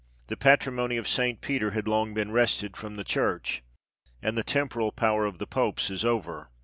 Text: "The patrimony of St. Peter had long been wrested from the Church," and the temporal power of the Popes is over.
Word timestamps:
"The 0.29 0.35
patrimony 0.35 0.97
of 0.97 1.07
St. 1.07 1.41
Peter 1.41 1.69
had 1.77 1.87
long 1.87 2.15
been 2.15 2.31
wrested 2.31 2.75
from 2.75 2.95
the 2.95 3.03
Church," 3.03 3.61
and 4.19 4.35
the 4.35 4.43
temporal 4.43 4.91
power 4.91 5.25
of 5.27 5.37
the 5.37 5.45
Popes 5.45 5.91
is 5.91 6.03
over. 6.03 6.49